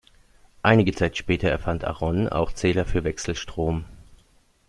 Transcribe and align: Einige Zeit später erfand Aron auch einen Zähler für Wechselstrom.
Einige 0.63 0.93
Zeit 0.93 1.15
später 1.15 1.47
erfand 1.51 1.83
Aron 1.85 2.27
auch 2.27 2.47
einen 2.47 2.55
Zähler 2.55 2.85
für 2.85 3.03
Wechselstrom. 3.03 3.85